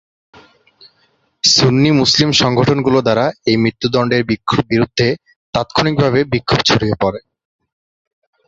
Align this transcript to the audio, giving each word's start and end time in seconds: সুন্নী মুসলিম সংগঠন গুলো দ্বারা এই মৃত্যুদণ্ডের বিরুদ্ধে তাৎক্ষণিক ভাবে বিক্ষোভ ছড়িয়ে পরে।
সুন্নী 1.43 1.89
মুসলিম 1.91 2.29
সংগঠন 2.41 2.77
গুলো 2.81 2.99
দ্বারা 3.01 3.25
এই 3.45 3.57
মৃত্যুদণ্ডের 3.57 4.23
বিরুদ্ধে 4.71 5.07
তাৎক্ষণিক 5.53 5.95
ভাবে 6.01 6.19
বিক্ষোভ 6.33 6.59
ছড়িয়ে 6.69 6.95
পরে। 7.01 7.19